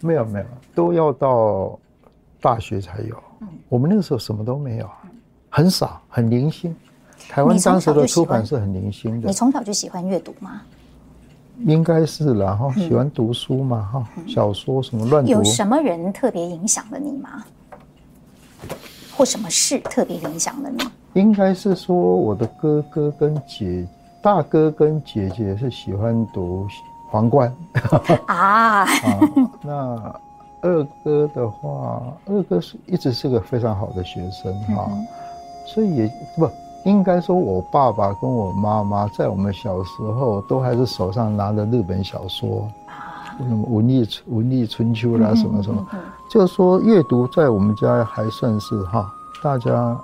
[0.00, 1.78] 没有，没有，都要到
[2.40, 3.14] 大学才有。
[3.40, 4.88] 嗯，我们那个时候什么都没有。
[5.48, 6.74] 很少，很零星。
[7.28, 9.28] 台湾当时的出版是很零星的。
[9.28, 10.62] 你从小就喜欢阅读吗？
[11.66, 15.30] 应该是啦，哈，喜欢读书嘛，哈、嗯，小说什么乱读。
[15.30, 17.44] 有什么人特别影响了你吗？
[19.16, 20.84] 或什么事特别影响了你？
[21.14, 23.84] 应该是说我的哥哥跟姐，
[24.22, 26.66] 大哥跟姐姐是喜欢读
[27.10, 27.52] 皇冠
[28.26, 28.86] 啊。
[28.86, 28.88] 啊，
[29.62, 30.14] 那
[30.62, 34.86] 二哥的话，二哥是一直是个非常好的学生哈。
[34.90, 35.06] 嗯
[35.74, 36.50] 所以也不
[36.84, 42.66] 应该说，我爸爸跟我妈妈在我们小时候都还是手上拿着日本小说，
[43.36, 45.86] 什么文艺文艺春秋啦，什么什么，
[46.30, 49.94] 就是说阅读在我们家还算是哈，大家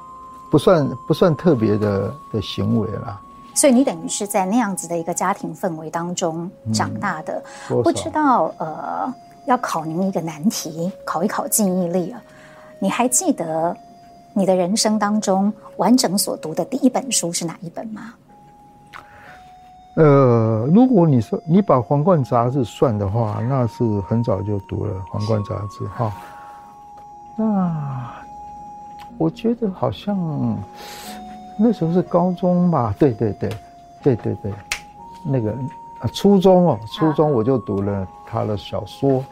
[0.50, 3.18] 不算不算特别的的行为啦。
[3.54, 9.10] 所以你等于是在那样子的一个家庭氛围当中长大的，不知道呃，
[9.46, 12.20] 要考您一个难题，考一考记忆力啊，
[12.78, 13.74] 你还记得？
[14.34, 18.12] 你的人生当中完整所读的第一本书是哪一本吗？
[19.96, 26.12] 呃，如果你说你把《皇冠》杂志算的话，那是很早就读了《皇冠》杂志哈。
[27.36, 28.12] 那
[29.18, 30.58] 我觉得好像
[31.56, 32.92] 那时候是高中吧？
[32.98, 33.48] 对对对，
[34.02, 34.52] 对对对，
[35.24, 35.52] 那个
[36.00, 39.24] 啊初中哦，初中我就读了他的小说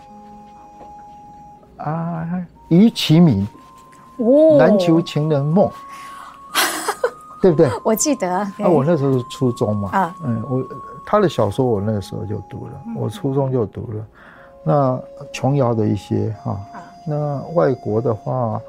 [1.77, 2.25] 啊，
[2.69, 3.19] 于其
[4.23, 4.59] 名。
[4.59, 5.71] 篮球情人梦，
[7.41, 7.69] 对不对？
[7.83, 8.31] 我记得。
[8.31, 9.91] 啊，我那时候是初中嘛。
[9.91, 10.65] 啊，嗯，我
[11.05, 14.07] 他的小说我那个时候就读了，我初中就读了。
[14.65, 15.01] 那
[15.33, 16.57] 琼瑶的一些哈，
[17.05, 18.61] 那外国的话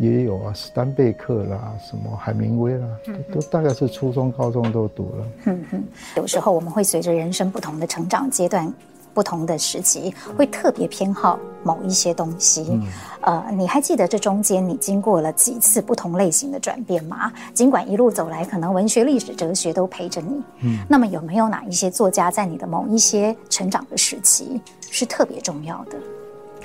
[0.00, 2.86] 也有啊，史丹贝克啦，什么海明威啦，
[3.34, 5.26] 都大概是初中、高中都读了。
[5.46, 5.82] 嗯哼，
[6.16, 8.72] 有时候我们会随着人生不同的成长阶段。
[9.18, 12.86] 不同的时期会特别偏好某一些东西，嗯、
[13.22, 17.32] 呃，你还记得这中间你经过了几次不同类型的转变吗？
[17.52, 25.98] 尽管一路走来，可能文学、历史、哲学都陪着你，嗯，那么有没有哪一些作家在你的某一些成长的时期是特别重要的？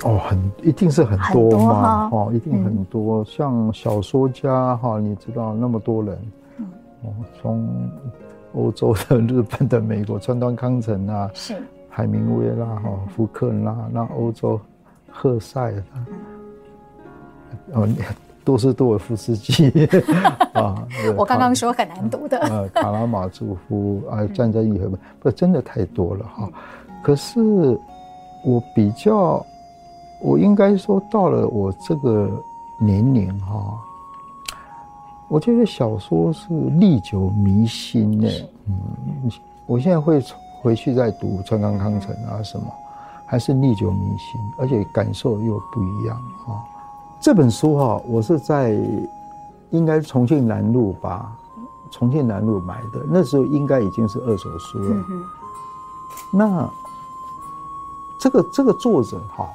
[0.04, 6.18] 哦，很一定是很多嘛，多哦，一定很多，嗯、像小说家哈，你知道那么多人，
[6.58, 6.66] 嗯，
[7.02, 7.10] 哦，
[7.42, 7.90] 从
[8.54, 11.60] 欧洲的、日本的、美国川端康成啊，是。
[11.96, 14.60] 海明威啦，哈，福克纳，那欧洲，
[15.08, 15.72] 赫塞，
[17.72, 17.88] 哦，
[18.44, 19.70] 多斯多尔夫斯基
[20.54, 20.84] 啊，
[21.16, 26.50] 我刚刚说很难读的，呃，卡拉马佐夫 啊，战争与和平，不，真的太多了哈。
[27.00, 27.40] 可是
[28.44, 29.46] 我比较，
[30.20, 32.28] 我应该说到了我这个
[32.80, 33.78] 年龄哈，
[35.28, 36.48] 我觉得小说是
[36.80, 38.28] 历久弥新的，
[38.66, 39.30] 嗯，
[39.66, 40.36] 我现在会从。
[40.64, 42.66] 回去再读川康康成啊什么，
[43.26, 46.16] 还是历久弥新，而且感受又不一样
[46.48, 46.64] 啊。
[47.20, 48.74] 这本书哈，我是在
[49.72, 51.30] 应该重庆南路吧，
[51.92, 55.04] 重庆南路买的，那时候应该已经是二手书了。
[56.32, 56.66] 那
[58.22, 59.46] 这个这个作者哈，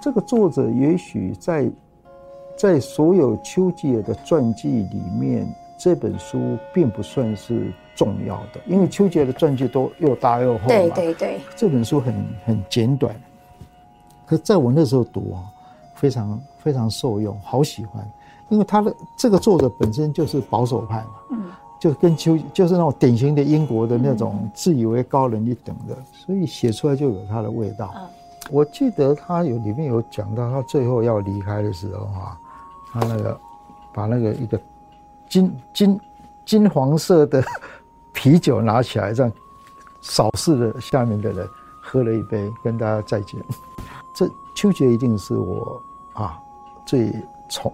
[0.00, 1.70] 这个作者也许在
[2.56, 5.46] 在所有丘吉尔的传记里面，
[5.78, 7.70] 这本书并不算是。
[8.00, 10.68] 重要的，因为丘吉尔的传记都又大又厚嘛。
[10.68, 13.14] 对对对，这本书很很简短，
[14.24, 15.44] 可在我那时候读啊，
[15.96, 18.02] 非常非常受用，好喜欢。
[18.48, 27.94] 因为他的这个作者本身就是保守派嘛，嗯，就跟丘就是那种典型的英国的那种自以为高人一等的，所以写出来就有他的味道。
[28.50, 32.40] 我记得他有里面有讲到，他最后要离开的时候啊，
[32.94, 33.38] 他那个
[33.92, 34.58] 把那个一个
[35.28, 36.00] 金金
[36.46, 37.44] 金黄色的。
[38.12, 39.32] 啤酒拿起来，这样
[40.00, 41.48] 扫视了下面的人，
[41.80, 43.40] 喝了一杯，跟大家再见。
[44.14, 46.38] 这秋节一定是我啊
[46.86, 47.12] 最
[47.48, 47.72] 崇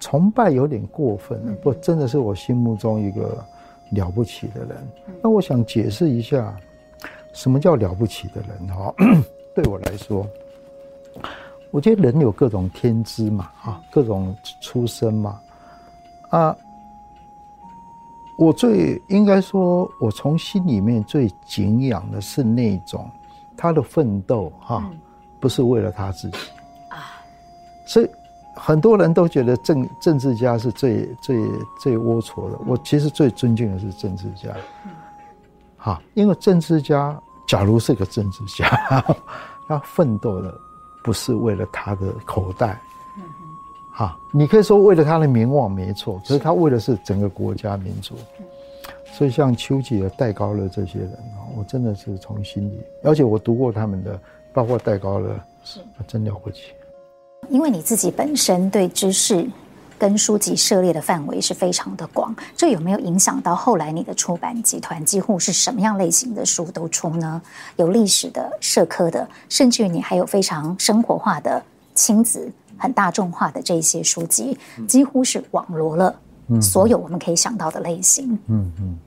[0.00, 3.44] 崇拜，有点过分了，不，真的是我心目中一个
[3.90, 4.88] 了不起的人。
[5.22, 6.56] 那我想解释一下，
[7.32, 8.68] 什么叫了不起的人？
[8.68, 8.94] 哈，
[9.54, 10.26] 对我来说，
[11.70, 15.40] 我觉得人有各种天资嘛，啊，各种出身嘛，
[16.30, 16.56] 啊。
[18.36, 23.10] 我最应该说，我从心里面最敬仰的是那种
[23.56, 24.88] 他的奋斗哈，
[25.40, 26.36] 不是为了他自己
[26.90, 27.16] 啊。
[27.86, 28.08] 所以
[28.54, 31.42] 很多人都觉得政政治家是最最
[31.80, 32.58] 最龌龊的。
[32.66, 34.54] 我其实最尊敬的是政治家，
[35.78, 37.18] 哈，因为政治家
[37.48, 38.68] 假如是个政治家，
[39.66, 40.54] 他奋斗的
[41.02, 42.78] 不是为了他的口袋。
[43.98, 48.14] 哈，你可以说为了他的名望没错，可是他为的是整个国家民族。
[49.14, 54.20] 所以像丘吉尔、戴高乐这些人啊，我真的是从心里，而且我读过他们的，
[54.52, 56.74] 包括戴高乐，是真了不起。
[57.48, 59.48] 因为你自己本身对知识
[59.98, 67.40] 跟书籍涉猎的范围是非常的广，这有没有影响到后来你的出版集团几乎是什么样类型的书都出呢？
[67.76, 71.62] 有历史的、社科的，甚至于你还有非常生活化的
[71.94, 72.52] 亲子。
[72.78, 76.14] 很大众化的这些书籍，几乎是网罗了
[76.60, 78.38] 所有我们可以想到的类型。
[78.46, 78.98] 嗯嗯。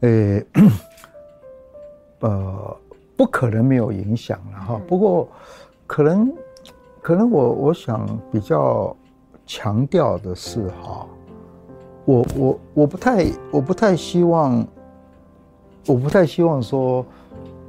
[0.00, 0.46] 诶、欸，
[2.20, 2.76] 呃，
[3.16, 4.80] 不可能没有影响了哈。
[4.88, 5.28] 不过，
[5.86, 6.32] 可能，
[7.02, 8.96] 可能我我想比较
[9.46, 11.06] 强调的是哈，
[12.04, 14.66] 我我我不太我不太希望，
[15.86, 17.04] 我不太希望说，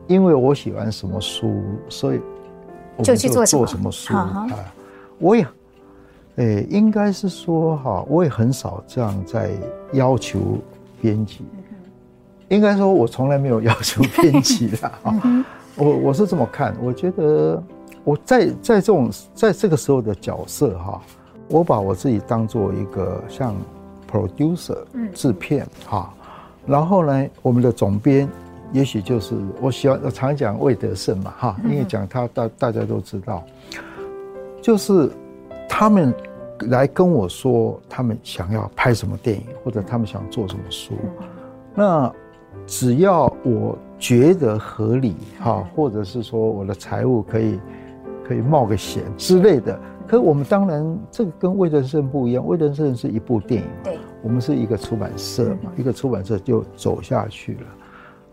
[0.08, 2.22] 因为我喜欢什么书，所以。
[3.04, 4.48] 就去做做什么书啊？
[5.18, 5.48] 我也，
[6.36, 9.52] 诶，应该是说哈，我也很少这样在
[9.94, 10.40] 要求
[11.02, 11.46] 编辑。
[12.50, 15.44] 应该说，我从来没有要求编辑的啊。
[15.76, 17.62] 我我是这么看，我觉得
[18.04, 21.02] 我在在这种在这个时候的角色哈，
[21.48, 23.56] 我把我自己当做一个像
[24.12, 24.78] producer
[25.14, 26.14] 制片哈，
[26.66, 28.28] 然后呢，我们的总编。
[28.72, 33.44] 也许就是我喜欢，我常讲魏德胜嘛，哈，因为讲他大大家都知道，
[34.62, 35.10] 就是
[35.68, 36.14] 他们
[36.70, 40.94] 来跟我说他们想要拍什么电影，或者他们想做什么书，
[41.76, 42.12] 那
[42.66, 47.60] 只要我觉得合理，哈，或者是说我的财务可以
[48.26, 57.68] 可以冒个险之类的，可我们当然这个跟魏德胜不一样，魏德胜是一部电影，对，我们是一个出版社嘛，嗯、一个出版社就走下去了。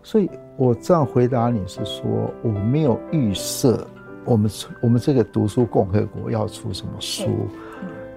[0.01, 3.85] 所以我这样回答你是说，我没有预设
[4.25, 4.49] 我们
[4.81, 7.29] 我们这个读书共和国要出什么书，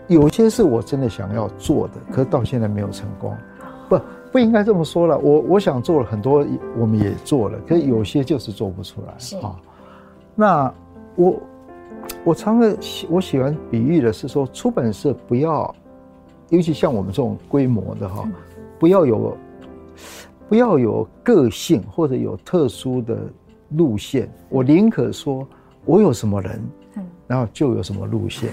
[0.09, 3.37] 有些是我真的想要做的，可是到现在没有成功。
[3.89, 5.19] 不，不应该这么说了。
[5.19, 6.47] 我我想做了很多，
[6.79, 9.15] 我们也做了，可是有些就是做不出来。
[9.19, 9.55] 是啊，
[10.35, 10.73] 那
[11.17, 11.41] 我
[12.25, 12.77] 我常常
[13.11, 15.75] 我喜欢比喻的是说，出版社不要，
[16.51, 18.27] 尤其像我们这种规模的哈，
[18.79, 19.37] 不要有。
[20.53, 23.17] 不要有个性或者有特殊的
[23.71, 25.49] 路线，我宁可说，
[25.87, 26.63] 我有什么人，
[27.27, 28.51] 然后就有什么路线。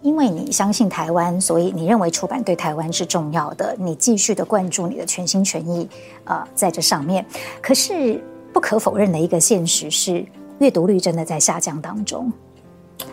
[0.00, 5.86] 因为你相信台湾，所以你认为出版对台湾是重要的，你继续的灌注你的全心全意，
[6.24, 7.22] 呃，在这上面。
[7.60, 8.18] 可是
[8.50, 10.24] 不可否认的一个现实是，
[10.58, 12.32] 阅读率真的在下降当中。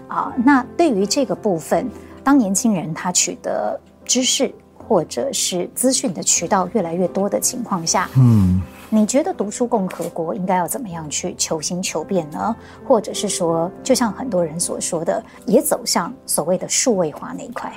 [0.08, 1.90] 啊，那对于这个部分，
[2.24, 4.50] 当年轻人他取得知识。
[4.90, 8.60] 或者是资讯的渠道越来越多的情况下，嗯，
[8.90, 12.56] 你觉得读书共和国应该要怎么样去求新求变呢？
[12.88, 17.72] 或者是说，就像很多人所说的，也走向所谓的数位化那一块？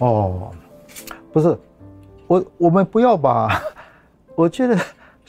[0.00, 0.50] 哦，
[1.32, 1.58] 不是，
[2.26, 3.58] 我我们不要把，
[4.36, 4.78] 我觉得。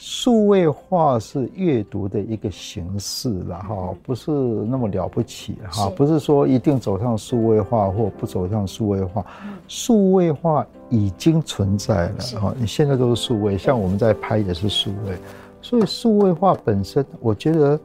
[0.04, 9.24] 数位化是阅读的一个形式了哈，不是那么了不起哈，不是说一定走上数位化或不走上数位化，
[9.68, 15.16] 数位化已经存在了哈，你现在都是数位，像我们在拍也是数位，
[15.60, 17.78] 所以数位化本身，我觉得，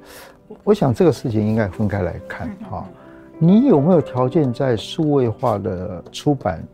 [0.63, 2.83] 我想这个事情应该分开来看哈，
[3.37, 6.67] 你有没有条件在数位化的出版？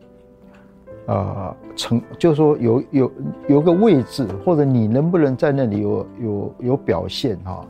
[1.05, 3.11] 呃，成就是说有有
[3.49, 7.65] 有个位置，或者你能不能在那里有有有表现哈、哦？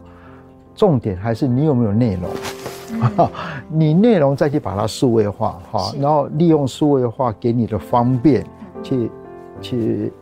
[0.76, 2.30] 重点还是你有没有内容，
[3.18, 3.30] 嗯、
[3.70, 8.46] 你内容再去把它数位化哈，然后利用数位化给你的方便，
[8.84, 9.12] 去
[9.62, 10.14] 去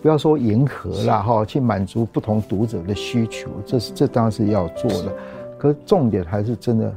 [0.00, 5.12] 不要说迎合啦哈，去满足不同读者的需求，这是这当然是要做的。
[5.58, 6.92] 可是重点还是真的，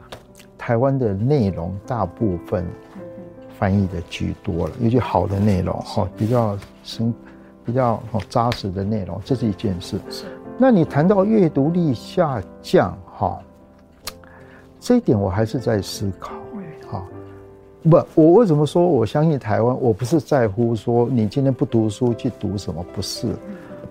[0.58, 2.66] 台湾的内容大部分。
[3.58, 7.14] 翻译的居多了，尤其好的内容哈，比较深、
[7.64, 9.98] 比较扎实的内容，这是一件事。
[10.10, 10.26] 是。
[10.58, 13.40] 那你谈到阅读力下降哈，
[14.80, 16.34] 这一点我还是在思考
[16.90, 17.04] 哈。
[17.90, 19.82] 不，我为什么说我相信台湾？
[19.82, 23.36] 我不是在乎说你今天不读书去读什么，不是。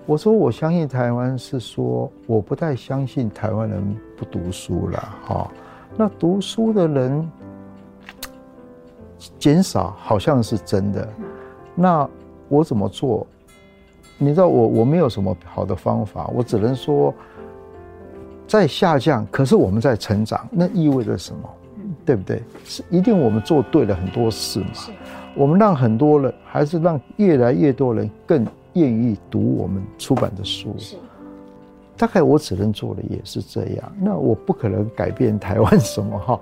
[0.05, 5.51] 我说我相信台湾是说我不太相信台湾人不读书了哈。
[5.97, 7.29] 那读书的人。
[9.39, 11.07] 减少好像是真的，
[11.73, 12.07] 那
[12.47, 13.25] 我怎么做？
[14.17, 17.13] 你知道我我没有什么好的方法，我只能说
[18.47, 21.49] 在下降，可是我们在成长，那意味着什么？
[22.05, 22.41] 对不对？
[22.63, 24.67] 是一定我们做对了很多事嘛？
[25.35, 30.75] 我们让很多人，还是让越来越多人更愿意读我们出版的书。
[31.97, 33.91] 大概我只能做的也是这样。
[33.99, 36.39] 那我不可能改变台湾什么哈，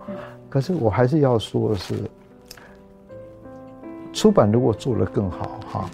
[0.50, 1.96] 可是我还是要说的是。
[4.14, 5.90] 出版如果做得更好哈，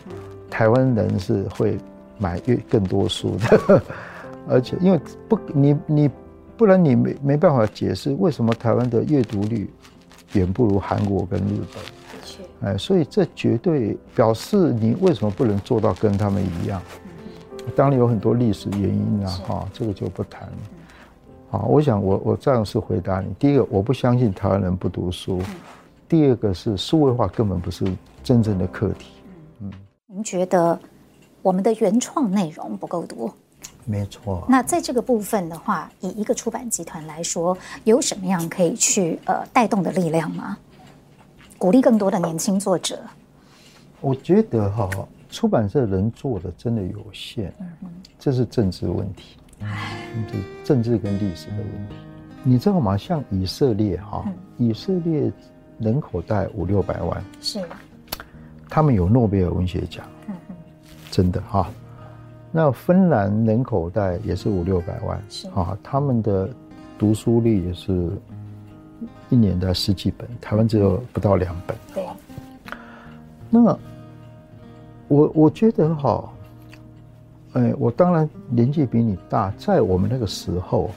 [0.49, 1.77] 台湾人是会
[2.17, 3.81] 买越更多书的，
[4.47, 6.09] 而且因为不你你
[6.57, 9.69] 不然你没没办法解释为什么台湾的阅读率
[10.33, 11.61] 远不如韩国跟日
[12.61, 16.81] 本，哎，所以这绝对表示你为什么不能做到跟他们一样？
[17.75, 20.41] 当然有很多历史原因啊哈，这个就不谈。
[20.41, 20.57] 了。
[21.51, 25.39] 好，我想我我这样是回答你：第一个，我不相信台湾人不读书；
[26.09, 27.85] 第二个是数位化根本不是。
[28.21, 29.07] 真正的课题，
[29.61, 29.71] 嗯，
[30.05, 30.77] 您觉得
[31.41, 33.33] 我们的原创内容不够多？
[33.85, 34.45] 没错。
[34.47, 40.57] 那在这个部分的话，以一个出版集团来说，有什么样可以去呃带动的力量吗？
[41.57, 42.99] 鼓励更多的年轻作者。
[44.01, 44.87] 我觉得哈，
[45.29, 47.51] 出版社能做的真的有限，
[48.19, 51.95] 这是政治问题，这是政治跟历史的问题。
[52.43, 52.95] 你知道吗？
[52.95, 54.23] 像以色列哈，
[54.57, 55.31] 以色列
[55.79, 57.59] 人口大概五六百万，是。
[58.69, 60.05] 他们有诺贝尔文学奖，
[61.09, 61.67] 真的哈。
[62.51, 66.49] 那芬兰人口大概也是五六百万，是啊，他们的
[66.97, 68.11] 读书率也是
[69.29, 71.75] 一年的十几本，台湾只有不到两本。
[71.93, 72.05] 对。
[73.49, 73.75] 那
[75.07, 76.31] 我我觉得哈，
[77.53, 80.91] 哎，我当然年纪比你大，在我们那个时候，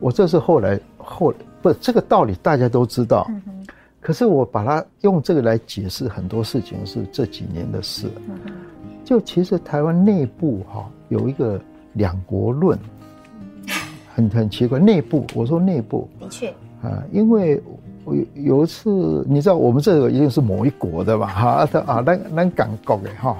[0.00, 1.32] 我这是后来后
[1.62, 3.28] 不这个道理大家都知道。
[4.08, 8.08] 可是我把它用这个来解释很多事情是这几年的事，
[9.04, 11.60] 就其实台湾内部哈有一个
[11.92, 12.78] 两国论，
[14.14, 14.78] 很很奇怪。
[14.78, 16.48] 内部我说内部的确
[16.82, 17.62] 啊，因为
[18.06, 23.36] 我有一次你知道我们这个一定是某一国的吧哈啊啊，那那港国的哈，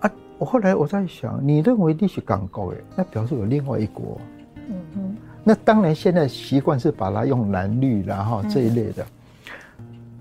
[0.00, 4.20] 啊我后来我在想，你认为你是港国诶，那表示有另外一国。
[4.68, 5.16] 嗯哼。
[5.44, 9.02] 那当然，现在习惯是把它用蓝绿然后这一类的。
[9.04, 9.06] 嗯、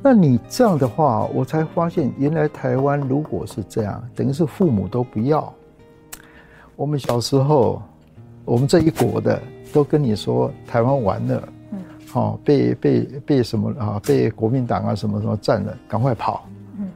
[0.10, 5.54] 那你这样的话，我才发现原来台湾如果是这样，等于是父母都不要。
[6.78, 7.82] 我们小时候，
[8.46, 9.38] 我们这一国的
[9.74, 14.02] 都跟你说台湾完了，嗯，好被被被什么啊？
[14.08, 16.48] 被国民党啊什么什么占了，赶快跑。
[16.80, 16.88] 嗯。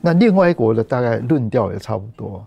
[0.00, 2.42] 那另外一国的大概论调也差不多。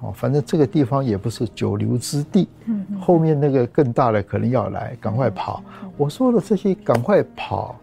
[0.00, 5.62] 哦，反正这个地方也不是久留之地，嗯，后面那个更大的可能要来，赶快跑。
[5.96, 7.76] 我说了这些赶快跑，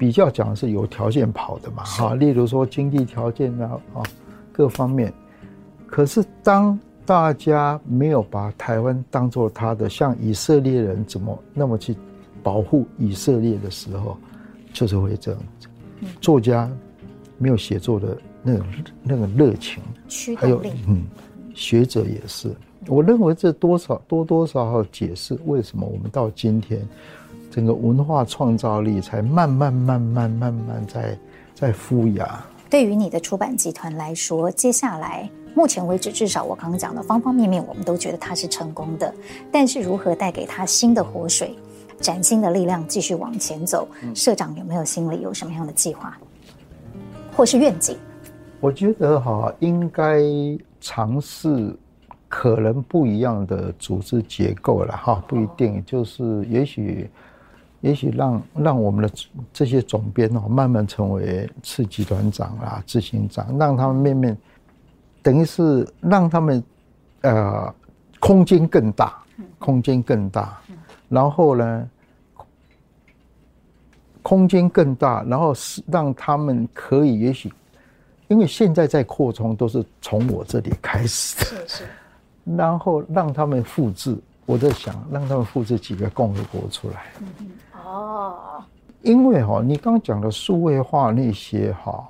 [0.00, 4.02] 比较讲是有条件跑的嘛，哈，例如说经济条件啊，啊，
[4.50, 5.12] 各方面。
[5.86, 11.94] 可是当大家没有把台湾当做他的，像以色列人怎么那么去
[12.42, 14.16] 保护以色列的时候，
[14.72, 15.68] 就是会这样子。
[16.18, 16.66] 作家
[17.36, 18.66] 没有写作的那种
[19.02, 19.82] 那个热情，
[20.34, 21.04] 还有嗯。
[21.52, 22.50] 学者也是，
[22.86, 26.80] 我认为这多少多多少少解释为什么我们到今天，
[27.50, 31.18] 整个文化创造力才慢慢慢慢慢慢在
[31.54, 32.42] 在复芽。
[32.70, 39.12] 对于你的出版集团来说，接下来目前为止，至少我刚刚讲的方方面面，我们都觉得它是成功的。
[39.50, 41.54] 但是如何带给他新的活水、
[41.98, 43.86] 崭新的力量，继续往前走？
[44.14, 46.16] 社长有没有心里有什么样的计划，
[47.36, 47.96] 或是愿景？
[48.60, 50.22] 我觉得哈，应该。
[50.82, 51.76] 尝试
[52.26, 57.06] 可能不一样的组织结构了哈，不一定，就是也许，
[57.80, 59.10] 也许让让我们的
[59.52, 64.36] 这些总编哦，慢慢成为次级团长啦、执行长，让他们面面，
[65.22, 66.62] 等于是让他们
[67.22, 67.74] 呃
[68.18, 69.22] 空间更大，
[69.58, 70.60] 空间更大，
[71.08, 71.90] 然后呢，
[74.22, 77.50] 空间更大，然后是让他们可以也许。
[78.28, 81.84] 因为现在在扩充都是从我这里开始的，是是，
[82.56, 84.16] 然后让他们复制，
[84.46, 87.06] 我在想让他们复制几个共和国出来。
[87.20, 87.26] 嗯
[87.84, 88.62] 哦，
[89.02, 92.08] 因为哈，你刚讲的数位化那些哈，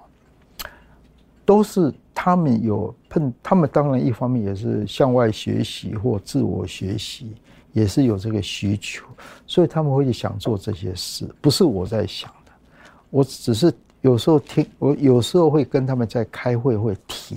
[1.44, 7.34] 都是他们有碰，他们当然一方面也是向外学习或自我学习，
[7.72, 9.06] 也是有这个需求，
[9.46, 12.52] 所以他们会想做这些事，不是我在想的，
[13.10, 13.72] 我只是。
[14.02, 17.36] 有时候听我有时候会跟他们在开会会提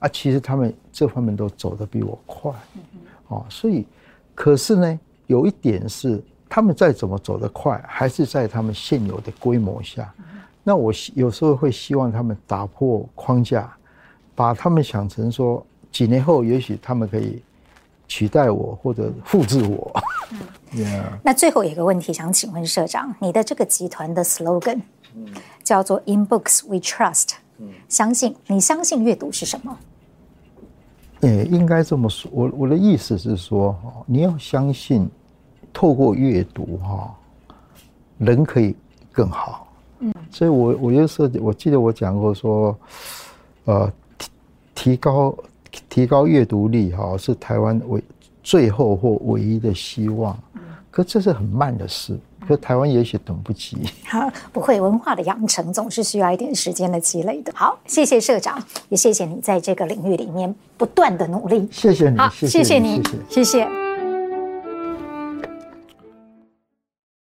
[0.00, 2.52] 啊，其实他们这方面都走得比我快，
[3.28, 3.86] 哦，所以
[4.34, 6.20] 可是呢，有一点是
[6.50, 10.12] 他们再怎么走得快，还是在他们现有的规模下。
[10.64, 13.72] 那我有时候会希望他们打破框架，
[14.34, 17.40] 把他们想成说几年后也许他们可以
[18.08, 20.02] 取代我或者复制我。
[20.72, 21.04] Yeah.
[21.22, 24.80] 那最后一个问题想请问社长，你的这个集团的 slogan？
[25.64, 27.30] 叫做 In Books We Trust，
[27.88, 29.76] 相信你相信阅读是什么？
[31.20, 32.30] 也应该这么说。
[32.32, 33.76] 我我的意思是说，
[34.06, 35.08] 你要相信，
[35.72, 37.14] 透过阅读哈，
[38.18, 38.76] 人可以
[39.12, 39.66] 更好。
[40.00, 42.76] 嗯，所以我我有时候我记得我讲过说，
[43.64, 44.28] 呃，提
[44.74, 45.36] 提高
[45.88, 48.02] 提高阅读力哈，是台湾唯
[48.42, 50.36] 最后或唯一的希望。
[50.90, 52.18] 可这是很慢的事。
[52.48, 53.76] 可台湾也许等不及，
[54.08, 57.52] 好， 不会，文化的养成总是需要一点时间的积累的。
[57.54, 61.68] 好，谢谢社长，也谢谢你在这个领域里面不断的努力。
[61.70, 63.44] 谢谢你，好，谢谢你，谢谢。
[63.44, 63.89] 谢谢。